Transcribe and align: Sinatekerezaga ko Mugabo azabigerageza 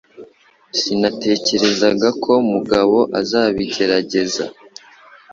Sinatekerezaga 0.79 2.09
ko 2.23 2.33
Mugabo 2.51 2.97
azabigerageza 3.19 4.43